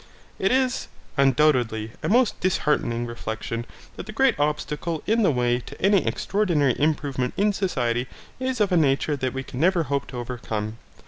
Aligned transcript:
It 0.39 0.51
is, 0.51 0.87
undoubtedly, 1.15 1.91
a 2.01 2.09
most 2.09 2.39
disheartening 2.39 3.05
reflection 3.05 3.67
that 3.97 4.07
the 4.07 4.11
great 4.11 4.33
obstacle 4.39 5.03
in 5.05 5.21
the 5.21 5.29
way 5.29 5.59
to 5.59 5.79
any 5.79 6.07
extraordinary 6.07 6.75
improvement 6.79 7.35
in 7.37 7.53
society 7.53 8.07
is 8.39 8.59
of 8.59 8.71
a 8.71 8.77
nature 8.77 9.15
that 9.15 9.31
we 9.31 9.43
can 9.43 9.59
never 9.59 9.83
hope 9.83 10.07
to 10.07 10.17
overcome. 10.17 10.79